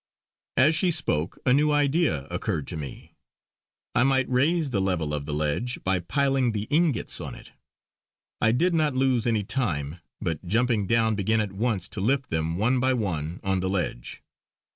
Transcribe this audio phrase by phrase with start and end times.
[0.57, 3.13] As she spoke a new idea occurred to me.
[3.93, 7.51] I might raise the level of the ledge by piling the ingots on it!
[8.41, 12.57] I did not lose any time, but jumping down began at once to lift them
[12.57, 14.23] one by one on the ledge.